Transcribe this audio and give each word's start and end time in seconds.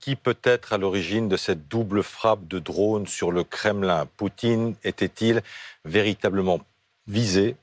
Qui 0.00 0.16
peut 0.16 0.38
être 0.44 0.72
à 0.72 0.78
l'origine 0.78 1.28
de 1.28 1.36
cette 1.36 1.68
double 1.68 2.02
frappe 2.02 2.48
de 2.48 2.58
drone 2.58 3.06
sur 3.06 3.30
le 3.30 3.44
Kremlin? 3.44 4.08
Poutine 4.16 4.74
était-il 4.82 5.42
véritablement 5.84 6.60
visé? 7.06 7.56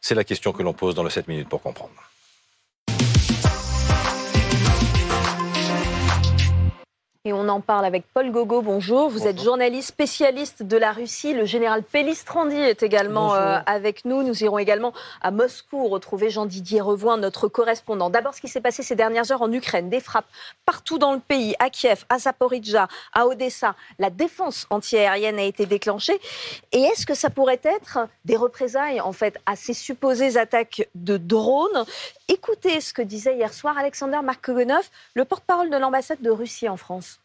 C'est 0.00 0.16
la 0.16 0.24
question 0.24 0.52
que 0.52 0.64
l'on 0.64 0.72
pose 0.72 0.96
dans 0.96 1.04
le 1.04 1.10
7 1.10 1.28
minutes 1.28 1.48
pour 1.48 1.62
comprendre. 1.62 1.94
Et 7.26 7.32
on 7.32 7.48
en 7.48 7.62
parle 7.62 7.86
avec 7.86 8.04
Paul 8.12 8.30
Gogo. 8.30 8.60
Bonjour. 8.60 9.08
Vous 9.08 9.26
êtes 9.26 9.42
journaliste 9.42 9.88
spécialiste 9.88 10.62
de 10.62 10.76
la 10.76 10.92
Russie. 10.92 11.32
Le 11.32 11.46
général 11.46 11.82
Pellistrandi 11.82 12.54
est 12.54 12.82
également 12.82 13.34
euh, 13.34 13.60
avec 13.64 14.04
nous. 14.04 14.22
Nous 14.22 14.44
irons 14.44 14.58
également 14.58 14.92
à 15.22 15.30
Moscou 15.30 15.88
retrouver 15.88 16.28
Jean-Didier 16.28 16.82
Revoin, 16.82 17.16
notre 17.16 17.48
correspondant. 17.48 18.10
D'abord, 18.10 18.34
ce 18.34 18.42
qui 18.42 18.48
s'est 18.48 18.60
passé 18.60 18.82
ces 18.82 18.94
dernières 18.94 19.32
heures 19.32 19.40
en 19.40 19.50
Ukraine. 19.50 19.88
Des 19.88 20.00
frappes 20.00 20.28
partout 20.66 20.98
dans 20.98 21.14
le 21.14 21.18
pays, 21.18 21.54
à 21.60 21.70
Kiev, 21.70 22.04
à 22.10 22.18
Zaporizhzhia, 22.18 22.88
à 23.14 23.26
Odessa. 23.26 23.74
La 23.98 24.10
défense 24.10 24.66
antiaérienne 24.68 25.38
a 25.38 25.44
été 25.44 25.64
déclenchée. 25.64 26.20
Et 26.72 26.82
est-ce 26.82 27.06
que 27.06 27.14
ça 27.14 27.30
pourrait 27.30 27.62
être 27.62 28.00
des 28.26 28.36
représailles, 28.36 29.00
en 29.00 29.12
fait, 29.12 29.38
à 29.46 29.56
ces 29.56 29.72
supposées 29.72 30.36
attaques 30.36 30.90
de 30.94 31.16
drones 31.16 31.86
Écoutez 32.34 32.80
ce 32.80 32.92
que 32.92 33.00
disait 33.00 33.36
hier 33.36 33.54
soir 33.54 33.78
Alexander 33.78 34.18
Markogonov, 34.24 34.90
le 35.14 35.24
porte-parole 35.24 35.70
de 35.70 35.76
l'ambassade 35.76 36.20
de 36.20 36.30
Russie 36.30 36.68
en 36.68 36.76
France. 36.76 37.20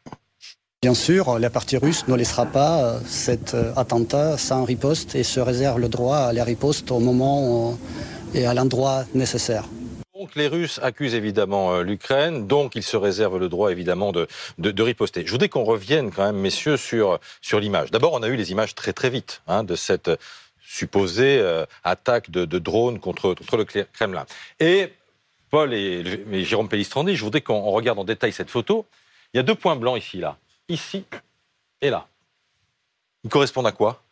Bien 0.84 0.94
sûr, 0.94 1.40
la 1.40 1.50
partie 1.50 1.78
russe 1.78 2.08
ne 2.08 2.14
laissera 2.14 2.46
pas 2.46 2.84
euh, 2.84 3.00
cet 3.08 3.56
euh, 3.56 3.74
attentat 3.76 4.38
sans 4.38 4.64
riposte 4.66 5.16
et 5.16 5.24
se 5.24 5.40
réserve 5.40 5.80
le 5.80 5.90
droit 5.90 6.18
à 6.18 6.34
la 6.34 6.44
riposte 6.44 6.92
au 6.92 7.00
moment 7.00 7.76
et 8.36 8.46
à 8.46 8.54
l'endroit 8.54 9.04
nécessaire. 9.16 9.66
Donc 10.14 10.36
les 10.36 10.48
Russes 10.48 10.80
accusent 10.84 11.16
évidemment 11.16 11.74
euh, 11.74 11.82
l'Ukraine, 11.82 12.46
donc 12.46 12.76
ils 12.76 12.84
se 12.84 12.96
réservent 12.96 13.40
le 13.40 13.50
droit 13.50 13.72
évidemment 13.72 14.12
de, 14.12 14.28
de, 14.60 14.84
riposter. 14.84 15.24
Je 15.26 15.32
voudrais 15.32 15.50
qu'on 15.50 15.64
revienne 15.64 16.12
quand 16.12 16.26
même, 16.26 16.38
messieurs, 16.38 16.78
sur, 16.78 17.20
sur 17.42 17.60
l'image. 17.60 17.90
D'abord, 17.90 18.14
on 18.14 18.22
a 18.22 18.28
eu 18.28 18.36
les 18.36 18.52
images 18.52 18.76
très 18.76 18.94
très 18.94 19.10
vite 19.10 19.42
hein, 19.48 19.64
de 19.64 19.76
cette 19.76 20.12
supposée 20.62 21.44
attaque 21.84 22.30
de, 22.30 22.46
de 22.46 22.60
drones 22.60 23.00
contre, 23.00 23.34
contre 23.34 23.58
le 23.58 23.66
Kremlin. 23.66 24.28
Et 24.60 24.94
Paul 25.50 25.74
et, 25.74 26.46
Jérôme 26.46 26.70
Pellistrandi, 26.70 27.16
je 27.16 27.24
voudrais 27.24 27.42
qu'on 27.42 27.62
regarde 27.72 28.00
en 28.00 28.04
détail 28.04 28.32
cette 28.32 28.50
photo. 28.50 28.86
Il 29.34 29.38
y 29.38 29.40
a 29.40 29.44
deux 29.44 29.56
points 29.56 29.76
blancs 29.76 29.98
ici, 29.98 30.18
là. 30.18 30.38
Ici 30.68 31.06
et 31.82 31.90
là. 31.90 32.08
Ils 33.24 33.30
correspondent 33.30 33.68
à 33.68 33.72
quoi? 33.72 34.04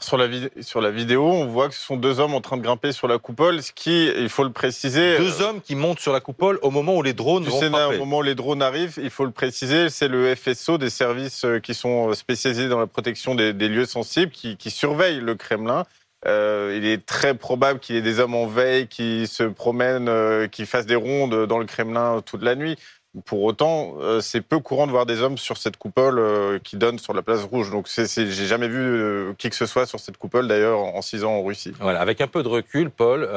Sur, 0.00 0.18
la 0.18 0.28
sur 0.60 0.82
la 0.82 0.90
vidéo, 0.90 1.24
on 1.24 1.46
voit 1.46 1.68
que 1.68 1.74
ce 1.74 1.80
sont 1.80 1.96
deux 1.96 2.20
hommes 2.20 2.34
en 2.34 2.42
train 2.42 2.58
de 2.58 2.62
grimper 2.62 2.92
sur 2.92 3.08
la 3.08 3.18
coupole, 3.18 3.62
ce 3.62 3.72
qui, 3.72 4.06
il 4.06 4.28
faut 4.28 4.44
le 4.44 4.52
préciser... 4.52 5.16
Deux 5.16 5.40
hommes 5.40 5.62
qui 5.62 5.74
montent 5.74 5.98
sur 5.98 6.12
la 6.12 6.20
coupole 6.20 6.58
au 6.60 6.70
moment 6.70 6.94
où 6.94 7.02
les 7.02 7.14
drones 7.14 7.44
vont 7.44 7.58
frapper. 7.58 7.96
Au 7.96 7.98
moment 7.98 8.18
où 8.18 8.22
les 8.22 8.34
drones 8.34 8.60
arrivent, 8.60 8.98
il 9.02 9.08
faut 9.08 9.24
le 9.24 9.30
préciser, 9.30 9.88
c'est 9.88 10.08
le 10.08 10.34
FSO, 10.34 10.76
des 10.76 10.90
services 10.90 11.46
euh, 11.46 11.58
qui 11.58 11.72
sont 11.72 12.12
spécialisés 12.12 12.68
dans 12.68 12.78
la 12.78 12.86
protection 12.86 13.34
des, 13.34 13.52
lieux 13.52 13.86
sensibles, 13.86 14.30
qui, 14.30 14.58
qui 14.58 14.70
surveillent 14.70 15.20
le 15.20 15.34
Kremlin. 15.34 15.84
Euh, 16.28 16.74
il 16.76 16.86
est 16.86 17.04
très 17.04 17.34
probable 17.34 17.80
qu'il 17.80 17.94
y 17.94 17.98
ait 17.98 18.02
des 18.02 18.20
hommes 18.20 18.34
en 18.34 18.46
veille 18.46 18.86
qui 18.86 19.26
se 19.26 19.42
promènent, 19.42 20.08
euh, 20.08 20.46
qui 20.46 20.66
fassent 20.66 20.86
des 20.86 20.94
rondes 20.94 21.46
dans 21.46 21.58
le 21.58 21.64
Kremlin 21.64 22.22
toute 22.24 22.42
la 22.42 22.54
nuit. 22.54 22.76
Pour 23.24 23.42
autant, 23.42 23.94
euh, 24.00 24.20
c'est 24.20 24.42
peu 24.42 24.58
courant 24.58 24.86
de 24.86 24.92
voir 24.92 25.06
des 25.06 25.22
hommes 25.22 25.38
sur 25.38 25.56
cette 25.56 25.78
coupole 25.78 26.60
qui 26.62 26.76
donne 26.76 26.98
sur 26.98 27.14
la 27.14 27.22
place 27.22 27.42
rouge. 27.44 27.70
Donc, 27.70 27.88
j'ai 27.88 28.46
jamais 28.46 28.68
vu 28.68 29.34
qui 29.38 29.48
que 29.48 29.56
ce 29.56 29.66
soit 29.66 29.86
sur 29.86 29.98
cette 29.98 30.18
coupole, 30.18 30.46
d'ailleurs, 30.46 30.78
en 30.78 31.02
six 31.02 31.24
ans 31.24 31.32
en 31.32 31.42
Russie. 31.42 31.72
Voilà, 31.80 32.00
avec 32.00 32.20
un 32.20 32.28
peu 32.28 32.42
de 32.42 32.48
recul, 32.48 32.90
Paul, 32.90 33.28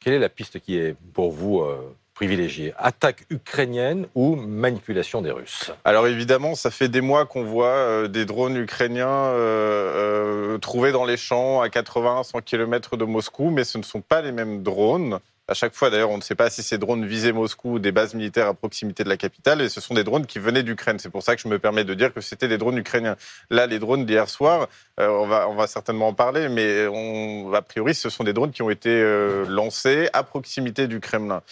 quelle 0.00 0.14
est 0.14 0.18
la 0.18 0.30
piste 0.30 0.60
qui 0.60 0.78
est 0.78 0.96
pour 1.12 1.30
vous 1.30 1.62
Attaque 2.76 3.24
ukrainienne 3.30 4.06
ou 4.14 4.36
manipulation 4.36 5.22
des 5.22 5.30
Russes 5.30 5.70
Alors 5.84 6.06
évidemment, 6.06 6.54
ça 6.54 6.70
fait 6.70 6.88
des 6.88 7.00
mois 7.00 7.24
qu'on 7.24 7.44
voit 7.44 7.66
euh, 7.66 8.08
des 8.08 8.26
drones 8.26 8.56
ukrainiens 8.56 9.08
euh, 9.08 10.54
euh, 10.54 10.58
trouvés 10.58 10.92
dans 10.92 11.04
les 11.04 11.16
champs 11.16 11.62
à 11.62 11.68
80-100 11.68 12.42
km 12.42 12.96
de 12.96 13.04
Moscou, 13.04 13.50
mais 13.50 13.64
ce 13.64 13.78
ne 13.78 13.82
sont 13.82 14.02
pas 14.02 14.20
les 14.20 14.32
mêmes 14.32 14.62
drones. 14.62 15.18
À 15.48 15.54
chaque 15.54 15.74
fois, 15.74 15.90
d'ailleurs, 15.90 16.10
on 16.10 16.16
ne 16.16 16.22
sait 16.22 16.36
pas 16.36 16.48
si 16.48 16.62
ces 16.62 16.78
drones 16.78 17.04
visaient 17.06 17.32
Moscou 17.32 17.72
ou 17.72 17.78
des 17.78 17.90
bases 17.90 18.14
militaires 18.14 18.46
à 18.46 18.54
proximité 18.54 19.02
de 19.02 19.08
la 19.08 19.16
capitale, 19.16 19.62
et 19.62 19.68
ce 19.68 19.80
sont 19.80 19.94
des 19.94 20.04
drones 20.04 20.26
qui 20.26 20.38
venaient 20.38 20.62
d'Ukraine. 20.62 20.98
C'est 21.00 21.10
pour 21.10 21.24
ça 21.24 21.34
que 21.34 21.42
je 21.42 21.48
me 21.48 21.58
permets 21.58 21.82
de 21.84 21.94
dire 21.94 22.14
que 22.14 22.20
c'était 22.20 22.46
des 22.46 22.58
drones 22.58 22.76
ukrainiens. 22.76 23.16
Là, 23.48 23.66
les 23.66 23.80
drones 23.80 24.06
d'hier 24.06 24.28
soir, 24.28 24.68
on, 24.98 25.26
va, 25.26 25.48
on 25.48 25.56
va 25.56 25.66
certainement 25.66 26.08
en 26.08 26.14
parler, 26.14 26.48
mais 26.48 26.86
on, 26.86 27.52
a 27.52 27.62
priori, 27.62 27.96
ce 27.96 28.10
sont 28.10 28.22
des 28.22 28.32
drones 28.32 28.52
qui 28.52 28.62
ont 28.62 28.70
été 28.70 29.02
lancés 29.48 30.08
à 30.12 30.22
proximité 30.22 30.86
du 30.86 31.00
Kremlin. 31.00 31.42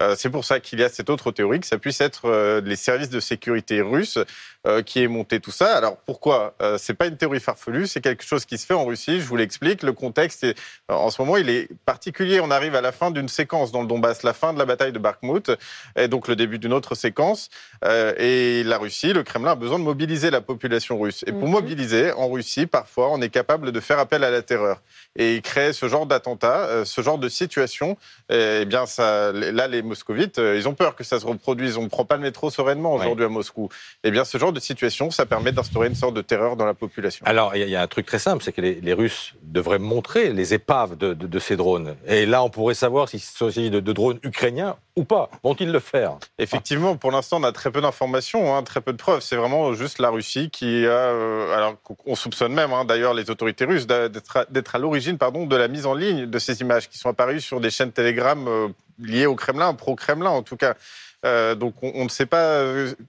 Euh, 0.00 0.14
c'est 0.18 0.30
pour 0.30 0.44
ça 0.44 0.58
qu'il 0.58 0.80
y 0.80 0.82
a 0.82 0.88
cette 0.88 1.08
autre 1.08 1.30
théorie 1.30 1.60
que 1.60 1.66
ça 1.66 1.78
puisse 1.78 2.00
être 2.00 2.22
euh, 2.24 2.60
les 2.64 2.74
services 2.74 3.10
de 3.10 3.20
sécurité 3.20 3.80
russes 3.80 4.18
euh, 4.66 4.82
qui 4.82 5.00
aient 5.00 5.08
monté 5.08 5.38
tout 5.38 5.52
ça. 5.52 5.76
Alors 5.76 5.98
pourquoi? 5.98 6.54
C'est 6.78 6.94
pas 6.94 7.06
une 7.06 7.16
théorie 7.16 7.40
farfelue, 7.40 7.86
c'est 7.86 8.00
quelque 8.00 8.24
chose 8.24 8.44
qui 8.44 8.58
se 8.58 8.66
fait 8.66 8.74
en 8.74 8.84
Russie. 8.84 9.20
Je 9.20 9.26
vous 9.26 9.36
l'explique. 9.36 9.82
Le 9.82 9.92
contexte 9.92 10.44
est, 10.44 10.56
en 10.88 11.10
ce 11.10 11.20
moment, 11.20 11.36
il 11.36 11.48
est 11.50 11.68
particulier. 11.84 12.40
On 12.40 12.50
arrive 12.50 12.74
à 12.74 12.80
la 12.80 12.92
fin 12.92 13.10
d'une 13.10 13.28
séquence 13.28 13.70
dans 13.70 13.82
le 13.82 13.86
Donbass, 13.86 14.22
la 14.22 14.32
fin 14.32 14.52
de 14.52 14.58
la 14.58 14.64
bataille 14.64 14.92
de 14.92 14.98
Bakhmut, 14.98 15.50
et 15.96 16.08
donc 16.08 16.28
le 16.28 16.36
début 16.36 16.58
d'une 16.58 16.72
autre 16.72 16.94
séquence. 16.94 17.50
et 17.84 18.62
la 18.64 18.78
Russie, 18.78 19.12
le 19.12 19.22
Kremlin 19.22 19.52
a 19.52 19.54
besoin 19.54 19.78
de 19.78 19.84
mobiliser 19.84 20.30
la 20.30 20.40
population 20.40 20.98
russe. 20.98 21.24
Et 21.26 21.32
pour 21.32 21.46
mhm. 21.46 21.50
mobiliser 21.50 22.12
en 22.12 22.28
Russie, 22.28 22.66
parfois, 22.66 23.10
on 23.10 23.20
est 23.20 23.28
capable 23.28 23.72
de 23.72 23.80
faire 23.80 23.98
appel 23.98 24.24
à 24.24 24.30
la 24.30 24.42
terreur 24.42 24.80
et 25.16 25.40
créer 25.42 25.72
ce 25.72 25.88
genre 25.88 26.06
d'attentat, 26.06 26.84
ce 26.84 27.00
genre 27.02 27.18
de 27.18 27.28
situation. 27.28 27.96
Eh 28.30 28.64
bien, 28.64 28.86
ça, 28.86 29.32
là, 29.32 29.68
les 29.68 29.82
moscovites, 29.84 30.38
euh, 30.38 30.56
ils 30.56 30.68
ont 30.68 30.74
peur 30.74 30.96
que 30.96 31.04
ça 31.04 31.20
se 31.20 31.26
reproduise. 31.26 31.76
On 31.76 31.82
ne 31.82 31.88
prend 31.88 32.04
pas 32.04 32.16
le 32.16 32.22
métro 32.22 32.50
sereinement 32.50 32.94
aujourd'hui 32.94 33.24
à 33.24 33.28
Moscou. 33.28 33.68
Eh 34.02 34.10
bien, 34.10 34.24
ce 34.24 34.38
genre 34.38 34.52
de 34.52 34.60
situation, 34.60 35.10
ça 35.10 35.26
permet 35.26 35.52
d'instaurer 35.52 35.88
une 35.88 35.94
sorte 35.94 36.14
de 36.14 36.22
terreur 36.22 36.56
dans 36.56 36.66
la 36.66 36.74
population. 36.74 37.24
Alors, 37.26 37.54
il 37.56 37.68
y, 37.68 37.76
a 37.76 37.82
un 37.82 37.86
truc 37.86 38.06
très 38.06 38.18
simple, 38.18 38.42
c'est 38.42 38.52
que 38.52 38.60
les, 38.60 38.92
Russes 38.94 39.34
devraient 39.42 39.78
montrer 39.78 40.32
les 40.32 40.54
épaves 40.54 40.96
de, 40.96 41.38
ces 41.38 41.56
drones. 41.56 41.96
Et 42.06 42.26
là, 42.26 42.42
on 42.42 42.50
pourrait 42.50 42.74
savoir 42.74 43.08
s'il 43.08 43.20
s'agit 43.20 43.70
de, 43.70 43.80
de 43.80 43.92
drones 43.92 44.18
ukrainiens 44.22 44.76
ou 44.96 45.04
pas 45.04 45.28
Vont-ils 45.42 45.70
le 45.70 45.80
faire? 45.80 46.18
Effectivement, 46.38 46.96
pour 46.96 47.10
l'instant, 47.10 47.38
on 47.40 47.44
a 47.44 47.52
très 47.52 47.70
peu 47.70 47.80
d'informations, 47.80 48.54
hein, 48.54 48.62
très 48.62 48.80
peu 48.80 48.92
de 48.92 48.96
preuves. 48.96 49.20
C'est 49.20 49.36
vraiment 49.36 49.72
juste 49.74 49.98
la 49.98 50.10
Russie 50.10 50.50
qui 50.50 50.86
a, 50.86 50.90
euh, 50.90 51.54
alors 51.56 51.74
qu'on 51.82 52.14
soupçonne 52.14 52.52
même, 52.52 52.72
hein, 52.72 52.84
d'ailleurs, 52.84 53.14
les 53.14 53.28
autorités 53.30 53.64
russes 53.64 53.86
d'être 53.86 54.74
à, 54.74 54.78
l'origine, 54.78 55.16
de 55.16 55.56
la 55.56 55.68
mise 55.68 55.86
en 55.86 55.94
ligne 55.94 56.26
de 56.26 56.38
ces 56.38 56.60
images 56.60 56.88
qui 56.88 56.98
sont 56.98 57.08
apparues 57.08 57.40
sur 57.40 57.60
des 57.60 57.70
chaînes 57.70 57.92
Telegram 57.92 58.46
euh, 58.46 58.68
liées 59.00 59.26
au 59.26 59.34
Kremlin, 59.34 59.74
pro-Kremlin 59.74 60.30
en 60.30 60.42
tout 60.42 60.56
cas. 60.56 60.74
Euh, 61.24 61.54
donc, 61.54 61.74
on, 61.82 62.04
ne 62.04 62.08
sait 62.08 62.26
pas 62.26 62.62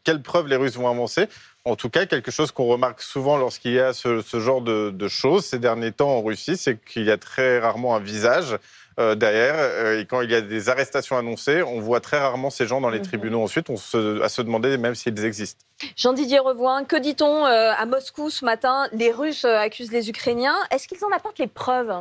quelles 0.04 0.22
preuves 0.22 0.48
les 0.48 0.56
Russes 0.56 0.76
vont 0.76 0.90
avancer. 0.90 1.28
En 1.66 1.76
tout 1.76 1.90
cas, 1.90 2.06
quelque 2.06 2.32
chose 2.32 2.52
qu'on 2.52 2.66
remarque 2.66 3.02
souvent 3.02 3.38
lorsqu'il 3.38 3.74
y 3.74 3.80
a 3.80 3.92
ce, 3.94 4.22
genre 4.34 4.62
de, 4.62 4.92
de, 4.92 5.08
choses 5.08 5.46
ces 5.46 5.58
derniers 5.58 5.92
temps 5.92 6.12
en 6.12 6.22
Russie, 6.22 6.58
c'est 6.58 6.78
qu'il 6.84 7.04
y 7.04 7.12
a 7.12 7.18
très 7.18 7.60
rarement 7.60 7.96
un 7.96 8.00
visage 8.00 8.58
euh, 8.98 9.14
derrière. 9.16 9.56
Euh, 9.58 10.00
et 10.00 10.06
quand 10.06 10.22
il 10.22 10.32
y 10.32 10.36
a 10.36 10.40
des 10.40 10.70
arrestations 10.70 11.18
annoncées, 11.18 11.64
on 11.64 11.82
voit 11.82 12.00
très 12.00 12.18
rarement 12.18 12.50
ces 12.50 12.66
gens 12.66 12.80
dans 12.80 12.90
les 12.90 13.00
mhm. 13.00 13.06
tribunaux 13.06 13.42
ensuite, 13.42 13.70
on 13.70 13.76
se, 13.76 14.22
à 14.22 14.30
se 14.30 14.42
demander 14.42 14.78
même 14.78 14.96
s'ils 14.96 15.26
existent. 15.26 15.66
Jean-Didier 15.98 16.40
Revoin, 16.40 16.86
que 16.86 16.96
dit-on 16.96 17.46
euh, 17.46 17.74
à 17.76 17.86
Moscou 17.86 18.30
ce 18.30 18.46
matin? 18.46 18.88
Les 18.94 19.12
Russes 19.12 19.44
accusent 19.44 19.92
les 19.92 20.10
Ukrainiens. 20.10 20.56
Est-ce 20.72 20.88
qu'ils 20.88 21.04
en 21.04 21.12
apportent 21.14 21.40
les 21.40 21.48
preuves? 21.48 21.92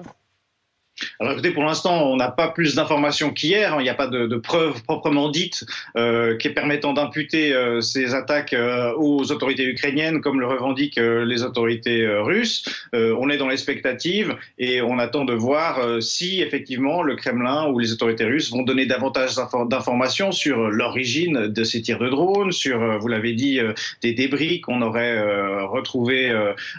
Alors 1.18 1.32
écoutez, 1.32 1.50
pour 1.50 1.64
l'instant, 1.64 2.08
on 2.10 2.16
n'a 2.16 2.30
pas 2.30 2.48
plus 2.48 2.74
d'informations 2.76 3.30
qu'hier. 3.32 3.74
Hein. 3.74 3.76
Il 3.80 3.82
n'y 3.82 3.88
a 3.88 3.94
pas 3.94 4.06
de, 4.06 4.26
de 4.26 4.36
preuves 4.36 4.82
proprement 4.84 5.28
dites 5.28 5.64
euh, 5.96 6.36
qui 6.36 6.48
permettant 6.50 6.92
d'imputer 6.92 7.52
euh, 7.52 7.80
ces 7.80 8.14
attaques 8.14 8.52
euh, 8.52 8.92
aux 8.96 9.32
autorités 9.32 9.64
ukrainiennes, 9.64 10.20
comme 10.20 10.40
le 10.40 10.46
revendiquent 10.46 10.98
euh, 10.98 11.24
les 11.24 11.42
autorités 11.42 12.06
russes. 12.06 12.64
on 12.92 13.28
est 13.28 13.36
dans 13.36 13.48
l'expectative 13.48 14.36
et 14.58 14.82
on 14.82 14.98
attend 14.98 15.24
de 15.24 15.32
voir 15.32 16.02
si 16.02 16.42
effectivement 16.42 17.02
le 17.02 17.16
Kremlin 17.16 17.68
ou 17.68 17.78
les 17.78 17.92
autorités 17.92 18.24
russes 18.24 18.50
vont 18.50 18.62
donner 18.62 18.86
davantage 18.86 19.34
d'informations 19.68 20.32
sur 20.32 20.70
l'origine 20.70 21.48
de 21.48 21.64
ces 21.64 21.82
tirs 21.82 21.98
de 21.98 22.08
drones, 22.08 22.52
sur, 22.52 22.98
vous 22.98 23.08
l'avez 23.08 23.32
dit, 23.32 23.60
des 24.02 24.12
débris 24.12 24.60
qu'on 24.60 24.82
aurait 24.82 25.20
retrouvés 25.64 26.30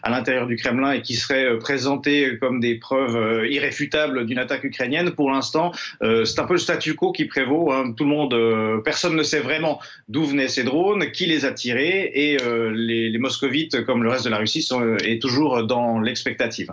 à 0.04 0.10
l'intérieur 0.10 0.48
du 0.48 0.56
Kremlin 0.56 0.94
et 0.94 1.01
qui 1.01 1.16
seraient 1.16 1.57
présentés 1.60 2.38
comme 2.39 2.60
des 2.60 2.75
preuves 2.75 3.45
irréfutables 3.50 4.05
d'une 4.13 4.38
attaque 4.38 4.63
ukrainienne. 4.63 5.12
Pour 5.12 5.31
l'instant, 5.31 5.72
euh, 6.02 6.25
c'est 6.25 6.40
un 6.40 6.46
peu 6.46 6.54
le 6.54 6.60
statu 6.60 6.96
quo 6.96 7.12
qui 7.12 7.25
prévaut. 7.25 7.72
Hein. 7.72 7.94
Tout 7.96 8.04
le 8.04 8.10
monde, 8.10 8.34
euh, 8.34 8.80
personne 8.80 9.16
ne 9.16 9.24
sait 9.24 9.40
vraiment 9.40 9.80
d'où 10.07 10.24
venaient 10.25 10.48
ces 10.48 10.63
drones, 10.63 11.12
qui 11.12 11.25
les 11.25 11.46
a 11.46 11.52
tirés, 11.52 12.12
et 12.13 12.42
euh, 12.42 12.72
les, 12.74 13.10
les, 13.10 13.18
moscovites, 13.18 13.84
comme 13.86 14.04
le 14.04 14.10
reste 14.10 14.25
de 14.25 14.30
la 14.30 14.38
Russie, 14.38 14.62
sont 14.62 14.98
est 14.98 15.22
toujours 15.22 15.63
dans 15.63 16.00
l'expectative. 16.00 16.72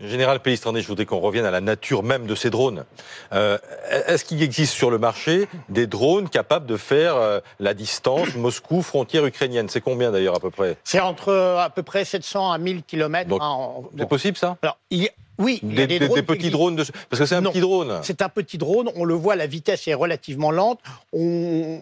Général 0.00 0.40
Pellistrandé, 0.40 0.80
je 0.80 0.88
voudrais 0.88 1.04
qu'on 1.04 1.20
revienne 1.20 1.44
à 1.44 1.50
la 1.50 1.60
nature 1.60 2.02
même 2.02 2.26
de 2.26 2.34
ces 2.34 2.48
drones. 2.48 2.84
Est-ce 3.32 4.24
qu'il 4.24 4.42
existe 4.42 4.72
sur 4.72 4.90
le 4.90 4.98
marché 4.98 5.46
des 5.68 5.86
drones 5.86 6.28
capables 6.28 6.66
de 6.66 6.76
faire 6.78 7.16
la 7.60 7.74
distance 7.74 8.34
Moscou, 8.36 8.80
frontière 8.80 9.26
ukrainienne? 9.26 9.68
C'est 9.68 9.82
combien 9.82 10.10
d'ailleurs 10.10 10.36
à 10.36 10.40
peu 10.40 10.50
près? 10.50 10.76
C'est 10.84 11.00
entre 11.00 11.32
à 11.32 11.68
peu 11.68 11.82
près 11.82 12.04
700 12.04 12.52
à 12.52 12.58
1000 12.58 12.82
km. 12.82 13.28
c'est 13.96 14.08
possible 14.08 14.38
ça? 14.38 14.56
Alors, 14.62 14.78
il, 14.90 15.10
Oui, 15.38 15.58
des, 15.62 15.86
petits 16.22 16.50
drones, 16.50 16.76
parce 16.76 16.90
que 17.20 17.26
c'est 17.26 17.34
un 17.34 17.42
petit 17.42 17.60
drone. 17.60 17.98
C'est 18.02 18.22
un 18.22 18.28
petit 18.28 18.56
drone. 18.56 18.90
On 18.94 19.04
le 19.04 19.14
voit, 19.14 19.34
la 19.34 19.46
vitesse 19.46 19.88
est 19.88 19.94
relativement 19.94 20.52
lente. 20.52 20.78
On, 21.12 21.80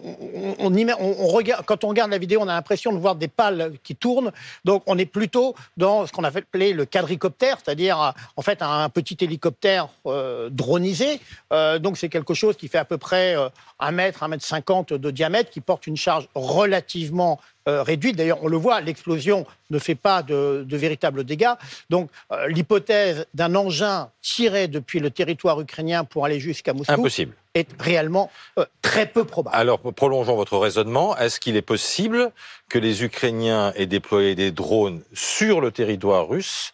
regarde, 1.29 1.65
quand 1.67 1.85
on 1.85 1.89
regarde 1.89 2.11
la 2.11 2.19
vidéo, 2.19 2.41
on 2.43 2.49
a 2.49 2.55
l'impression 2.55 2.93
de 2.93 2.99
voir 2.99 3.15
des 3.15 3.29
pales 3.29 3.73
qui 3.83 3.95
tournent. 3.95 4.33
Donc, 4.65 4.83
on 4.87 4.97
est 4.97 5.07
plutôt 5.07 5.55
dans 5.77 6.07
ce 6.07 6.13
qu'on 6.13 6.25
appelé 6.25 6.73
le 6.73 6.87
quadricoptère, 6.87 7.59
c'est-à-dire 7.63 8.15
en 8.37 8.43
fait 8.43 8.63
un 8.63 8.89
petit 8.89 9.19
hélicoptère 9.21 9.89
euh, 10.07 10.49
dronisé. 10.51 11.21
Euh, 11.53 11.79
donc, 11.79 11.99
c'est 11.99 12.09
quelque 12.09 12.33
chose 12.33 12.57
qui 12.57 12.69
fait 12.69 12.79
à 12.79 12.87
peu 12.87 12.97
près 12.97 13.37
1 13.81 13.91
mètre, 13.93 14.23
1 14.23 14.29
mètre 14.29 14.45
50 14.45 14.95
de 14.95 15.11
diamètre, 15.11 15.51
qui 15.51 15.61
porte 15.61 15.87
une 15.87 15.97
charge 15.97 16.27
relativement 16.35 17.39
euh, 17.69 17.83
réduite. 17.83 18.17
D'ailleurs, 18.17 18.43
on 18.43 18.49
le 18.49 18.57
voit, 18.57 18.81
l'explosion 18.81 19.47
ne 19.71 19.79
fait 19.79 19.95
pas 19.95 20.23
de, 20.23 20.67
véritables 20.69 21.25
dégâts. 21.25 21.53
Donc, 21.91 22.11
euh, 22.33 22.49
l'hypothèse 22.49 23.27
d'un 23.35 23.55
engin 23.55 24.11
tiré 24.21 24.69
depuis 24.69 24.99
le 24.99 25.11
territoire 25.11 25.61
ukrainien 25.61 26.05
pour 26.05 26.25
aller 26.25 26.41
jusqu'à 26.41 26.73
Moscou 26.73 27.07
est 27.55 27.69
réellement 27.81 28.31
euh, 28.59 28.65
très 28.81 29.07
peu 29.07 29.25
probable. 29.25 29.57
Alors, 29.57 29.79
prolongeons 29.79 30.35
votre 30.35 30.59
raisonnement. 30.59 31.17
Est-ce 31.17 31.39
qu'il 31.39 31.57
est 31.57 31.63
possible 31.63 32.33
que 32.69 32.79
les 32.79 33.05
Ukrainiens 33.05 33.73
aient 33.77 33.87
déployé 33.87 34.35
des 34.35 34.51
drones 34.51 35.03
sur 35.13 35.61
le 35.61 35.71
territoire 35.71 36.29
russe 36.29 36.73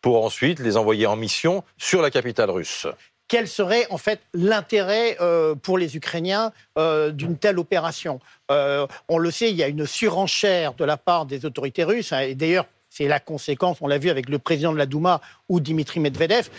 pour 0.00 0.24
ensuite 0.24 0.58
les 0.60 0.76
envoyer 0.76 1.06
en 1.06 1.16
mission 1.16 1.64
sur 1.76 2.00
la 2.00 2.10
capitale 2.10 2.50
russe? 2.50 2.86
Quel 3.30 3.46
serait 3.46 3.86
en 3.90 3.96
fait 3.96 4.20
l'intérêt 4.34 5.16
euh, 5.20 5.54
pour 5.54 5.78
les 5.78 5.96
Ukrainiens 5.96 6.52
euh, 6.76 7.12
d'une 7.12 7.38
telle 7.38 7.60
opération? 7.60 8.18
Euh, 8.50 8.88
On 9.08 9.18
le 9.18 9.30
sait, 9.30 9.50
il 9.50 9.56
y 9.56 9.62
a 9.62 9.68
une 9.68 9.86
surenchère 9.86 10.74
de 10.74 10.84
la 10.84 10.96
part 10.96 11.26
des 11.26 11.46
autorités 11.46 11.84
russes, 11.84 12.12
hein, 12.12 12.20
et 12.20 12.34
d'ailleurs 12.34 12.66
c'est 12.90 13.06
la 13.06 13.20
conséquence, 13.20 13.78
on 13.80 13.86
l'a 13.86 13.98
vu 13.98 14.10
avec 14.10 14.28
le 14.28 14.40
président 14.40 14.72
de 14.72 14.78
la 14.78 14.86
Douma 14.86 15.20
ou 15.48 15.60
Dimitri 15.60 16.00
Medvedev. 16.00 16.50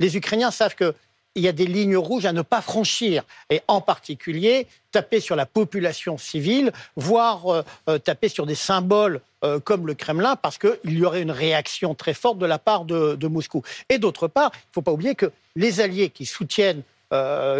les 0.00 0.16
Ukrainiens 0.16 0.50
savent 0.50 0.74
que 0.74 0.94
il 1.38 1.44
y 1.44 1.48
a 1.48 1.52
des 1.52 1.66
lignes 1.66 1.96
rouges 1.96 2.26
à 2.26 2.32
ne 2.32 2.42
pas 2.42 2.60
franchir, 2.60 3.22
et 3.48 3.62
en 3.68 3.80
particulier 3.80 4.66
taper 4.90 5.20
sur 5.20 5.36
la 5.36 5.46
population 5.46 6.18
civile, 6.18 6.72
voire 6.96 7.46
euh, 7.46 7.62
euh, 7.88 7.98
taper 7.98 8.28
sur 8.28 8.44
des 8.44 8.56
symboles 8.56 9.20
euh, 9.44 9.60
comme 9.60 9.86
le 9.86 9.94
Kremlin, 9.94 10.34
parce 10.34 10.58
qu'il 10.58 10.98
y 10.98 11.04
aurait 11.04 11.22
une 11.22 11.30
réaction 11.30 11.94
très 11.94 12.14
forte 12.14 12.38
de 12.38 12.46
la 12.46 12.58
part 12.58 12.84
de, 12.84 13.26
Moscou. 13.28 13.62
Et 13.88 13.98
d'autre 13.98 14.26
part, 14.26 14.50
il 14.52 14.58
ne 14.70 14.74
faut 14.74 14.82
pas 14.82 14.92
oublier 14.92 15.14
que 15.14 15.30
les 15.54 15.80
alliés 15.80 16.10
qui 16.10 16.26
soutiennent 16.26 16.82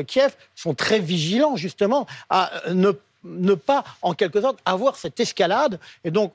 Kiev 0.06 0.36
sont 0.54 0.74
très 0.74 0.98
vigilants 0.98 1.56
justement 1.56 2.06
à 2.28 2.50
ne, 2.70 2.92
ne 3.24 3.54
pas, 3.54 3.82
en 4.02 4.12
quelque 4.12 4.42
sorte, 4.42 4.58
avoir 4.66 4.96
cette 4.96 5.18
escalade. 5.20 5.80
Et 6.04 6.10
donc, 6.10 6.34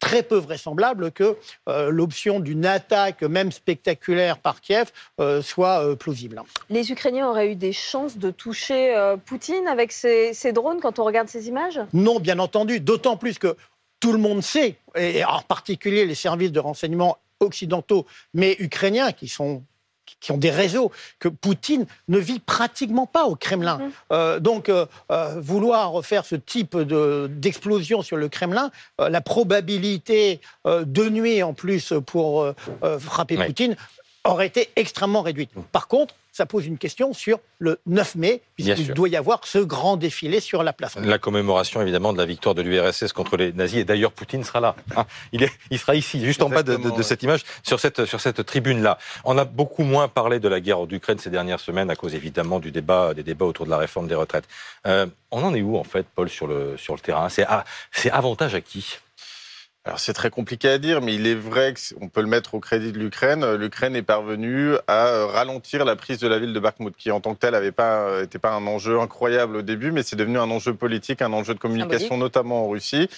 très 0.00 0.22
peu 0.22 0.36
vraisemblable 0.36 1.12
que 1.12 1.36
euh, 1.68 1.90
l'option 1.90 2.40
d'une 2.40 2.66
attaque, 2.66 3.22
même 3.22 3.52
spectaculaire, 3.52 4.38
par 4.38 4.60
Kiev 4.60 4.90
euh, 5.20 5.42
soit 5.42 5.84
euh, 5.84 5.96
plausible. 5.96 6.42
Les 6.70 6.90
Ukrainiens 6.90 7.28
auraient 7.28 7.52
eu 7.52 7.56
des 7.56 7.72
chances 7.72 8.18
de 8.18 8.30
toucher 8.30 8.94
Poutine 9.26 9.66
avec 9.68 9.92
ces, 9.92 10.52
drones 10.52 10.80
quand 10.80 10.98
on 10.98 11.04
regarde 11.04 11.28
ces 11.28 11.48
images? 11.48 11.80
Non, 11.92 12.20
bien 12.20 12.38
entendu, 12.38 12.80
d'autant 12.80 13.16
plus 13.16 13.38
que 13.38 13.56
tout 14.00 14.12
le 14.12 14.18
monde 14.18 14.42
sait, 14.42 14.76
et 14.94 15.24
en 15.24 15.40
particulier 15.42 16.06
les 16.06 16.14
services 16.14 16.52
de 16.52 16.60
renseignement 16.60 17.18
occidentaux, 17.40 18.06
mais 18.34 18.56
ukrainiens, 18.58 19.12
qui 19.12 19.28
sont 19.28 19.62
qui 20.20 20.32
ont 20.32 20.36
des 20.36 20.50
réseaux, 20.50 20.90
que 21.18 21.28
Poutine 21.28 21.86
ne 22.08 22.18
vit 22.18 22.40
pratiquement 22.40 23.06
pas 23.06 23.24
au 23.24 23.36
Kremlin. 23.36 23.78
Mhm. 23.78 23.90
Euh, 24.12 24.40
donc, 24.40 24.68
euh, 24.68 24.86
euh, 25.10 25.40
vouloir 25.40 26.04
faire 26.04 26.24
ce 26.24 26.34
type 26.34 26.76
d'explosion 26.76 28.02
sur 28.02 28.16
le 28.16 28.28
Kremlin, 28.28 28.70
la 28.98 29.20
probabilité 29.20 30.40
de 30.64 31.08
nuit 31.08 31.42
en 31.42 31.54
plus 31.54 31.92
pour 32.06 32.46
frapper 32.98 33.36
Poutine 33.36 33.76
aurait 34.24 34.46
été 34.46 34.70
extrêmement 34.76 35.22
réduite. 35.22 35.50
Par 35.72 35.88
contre, 35.88 36.14
ça 36.38 36.46
pose 36.46 36.66
une 36.66 36.78
question 36.78 37.12
sur 37.12 37.40
le 37.58 37.80
9 37.86 38.14
mai, 38.14 38.42
puisqu'il 38.54 38.94
doit 38.94 39.08
y 39.08 39.16
avoir 39.16 39.44
ce 39.44 39.58
grand 39.58 39.96
défilé 39.96 40.38
sur 40.38 40.62
la 40.62 40.72
place. 40.72 40.94
La 40.94 41.18
commémoration, 41.18 41.82
évidemment, 41.82 42.12
de 42.12 42.18
la 42.18 42.26
victoire 42.26 42.54
de 42.54 42.62
l'URSS 42.62 43.12
contre 43.12 43.36
les 43.36 43.52
nazis. 43.52 43.80
Et 43.80 43.84
d'ailleurs, 43.84 44.12
Poutine 44.12 44.44
sera 44.44 44.60
là. 44.60 44.76
Hein. 44.96 45.04
Il, 45.32 45.42
est, 45.42 45.50
il 45.72 45.80
sera 45.80 45.96
ici, 45.96 46.24
juste 46.24 46.40
en 46.42 46.48
bas 46.48 46.62
de, 46.62 47.02
cette 47.02 47.24
image, 47.24 47.42
sur 47.64 47.80
cette, 47.80 48.04
sur 48.04 48.20
cette 48.20 48.46
tribune-là. 48.46 48.98
On 49.24 49.36
a 49.36 49.44
beaucoup 49.44 49.82
moins 49.82 50.06
parlé 50.06 50.38
de 50.38 50.46
la 50.46 50.60
guerre 50.60 50.86
d'Ukraine 50.86 51.18
ces 51.18 51.30
dernières 51.30 51.58
semaines, 51.58 51.90
à 51.90 51.96
cause 51.96 52.14
évidemment 52.14 52.60
du 52.60 52.70
débat, 52.70 53.14
des 53.14 53.24
débats 53.24 53.46
autour 53.46 53.66
de 53.66 53.70
la 53.70 53.78
réforme 53.78 54.06
des 54.06 54.14
retraites. 54.14 54.46
Euh, 54.86 55.06
on 55.32 55.42
en 55.42 55.52
est 55.54 55.62
où, 55.62 55.76
en 55.76 55.84
fait, 55.84 56.06
Paul, 56.14 56.28
sur 56.28 56.46
le, 56.46 56.76
sur 56.76 56.94
le 56.94 57.00
terrain? 57.00 57.28
C'est 57.28 58.10
avantage 58.12 58.54
à 58.54 58.60
qui 58.60 58.98
alors 59.88 60.00
c'est 60.00 60.12
très 60.12 60.28
compliqué 60.28 60.68
à 60.68 60.76
dire, 60.76 61.00
mais 61.00 61.14
il 61.14 61.26
est 61.26 61.34
vrai 61.34 61.72
qu'on 61.72 62.10
peut 62.10 62.20
le 62.20 62.26
mettre 62.26 62.52
au 62.52 62.60
crédit 62.60 62.92
de 62.92 62.98
l'Ukraine. 62.98 63.54
L'Ukraine 63.54 63.96
est 63.96 64.02
parvenue 64.02 64.74
à 64.86 65.06
euh, 65.06 65.24
ralentir 65.24 65.86
la 65.86 65.96
prise 65.96 66.18
de 66.18 66.28
la 66.28 66.38
ville 66.38 66.52
de 66.52 66.60
Bakhmut, 66.60 66.94
qui 66.94 67.10
en 67.10 67.22
tant 67.22 67.32
que 67.32 67.38
telle 67.38 67.54
n'était 67.54 67.72
pas, 67.72 68.02
euh, 68.02 68.26
pas 68.26 68.52
un 68.52 68.66
enjeu 68.66 69.00
incroyable 69.00 69.56
au 69.56 69.62
début, 69.62 69.90
mais 69.90 70.02
c'est 70.02 70.14
devenu 70.14 70.38
un 70.38 70.50
enjeu 70.50 70.74
politique, 70.74 71.22
un 71.22 71.32
enjeu 71.32 71.54
de 71.54 71.58
communication, 71.58 72.18
notamment 72.18 72.66
en 72.66 72.68
Russie. 72.68 73.08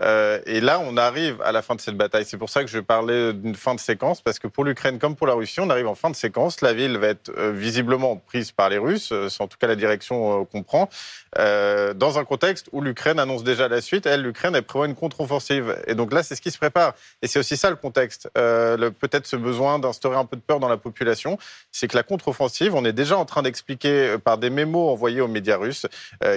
Euh, 0.00 0.40
et 0.46 0.60
là, 0.60 0.80
on 0.80 0.96
arrive 0.96 1.40
à 1.42 1.52
la 1.52 1.62
fin 1.62 1.74
de 1.74 1.80
cette 1.80 1.96
bataille. 1.96 2.24
C'est 2.24 2.38
pour 2.38 2.50
ça 2.50 2.64
que 2.64 2.70
je 2.70 2.78
parlais 2.78 3.32
d'une 3.32 3.54
fin 3.54 3.74
de 3.74 3.80
séquence, 3.80 4.20
parce 4.20 4.38
que 4.38 4.46
pour 4.46 4.64
l'Ukraine 4.64 4.98
comme 4.98 5.16
pour 5.16 5.26
la 5.26 5.34
Russie, 5.34 5.60
on 5.60 5.70
arrive 5.70 5.88
en 5.88 5.94
fin 5.94 6.10
de 6.10 6.16
séquence. 6.16 6.60
La 6.60 6.72
ville 6.72 6.96
va 6.98 7.08
être 7.08 7.30
euh, 7.36 7.52
visiblement 7.52 8.16
prise 8.16 8.52
par 8.52 8.68
les 8.68 8.78
Russes, 8.78 9.10
euh, 9.12 9.28
c'est 9.28 9.42
en 9.42 9.48
tout 9.48 9.58
cas 9.58 9.66
la 9.66 9.76
direction 9.76 10.44
qu'on 10.46 10.62
prend, 10.62 10.88
dans 11.36 12.18
un 12.18 12.24
contexte 12.24 12.68
où 12.72 12.80
l'Ukraine 12.80 13.18
annonce 13.18 13.44
déjà 13.44 13.68
la 13.68 13.80
suite. 13.80 14.06
Elle, 14.06 14.22
l'Ukraine, 14.22 14.54
elle 14.54 14.62
prévoit 14.62 14.86
une 14.86 14.94
contre-offensive. 14.94 15.76
Et 15.86 15.94
donc 15.94 16.12
là, 16.12 16.22
c'est 16.22 16.34
ce 16.34 16.40
qui 16.40 16.50
se 16.50 16.58
prépare. 16.58 16.94
Et 17.22 17.28
c'est 17.28 17.38
aussi 17.38 17.56
ça 17.56 17.70
le 17.70 17.76
contexte. 17.76 18.28
Peut-être 18.34 19.26
ce 19.26 19.36
besoin 19.36 19.78
d'instaurer 19.78 20.16
un 20.16 20.24
peu 20.24 20.36
de 20.36 20.42
peur 20.42 20.60
dans 20.60 20.68
la 20.68 20.76
population, 20.76 21.38
c'est 21.70 21.88
que 21.88 21.96
la 21.96 22.02
contre-offensive, 22.02 22.74
on 22.74 22.84
est 22.84 22.92
déjà 22.92 23.16
en 23.16 23.24
train 23.24 23.42
d'expliquer 23.42 24.16
par 24.18 24.38
des 24.38 24.50
mémos 24.50 24.90
envoyés 24.90 25.20
aux 25.20 25.28
médias 25.28 25.56
russes 25.56 25.86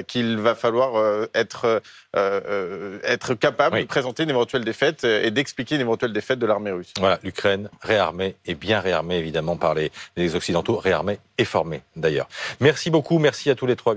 qu'il 0.07 0.38
va 0.38 0.56
falloir 0.56 1.27
être, 1.33 1.81
être 2.13 3.33
capable 3.33 3.52
capable 3.53 3.79
de 3.79 3.85
présenter 3.85 4.23
une 4.23 4.29
éventuelle 4.29 4.65
défaite 4.65 5.03
et 5.03 5.31
d'expliquer 5.31 5.75
une 5.75 5.81
éventuelle 5.81 6.13
défaite 6.13 6.39
de 6.39 6.45
l'armée 6.45 6.71
russe. 6.71 6.94
Voilà, 7.00 7.19
l'Ukraine 7.23 7.69
réarmée 7.81 8.35
et 8.45 8.55
bien 8.55 8.79
réarmée 8.79 9.17
évidemment 9.17 9.57
par 9.57 9.75
les, 9.75 9.91
les 10.17 10.35
Occidentaux, 10.35 10.77
réarmée 10.77 11.19
et 11.38 11.45
formée 11.45 11.81
d'ailleurs. 11.95 12.27
Merci 12.59 12.89
beaucoup, 12.89 13.19
merci 13.19 13.50
à 13.50 13.55
tous 13.55 13.65
les 13.65 13.75
trois. 13.75 13.95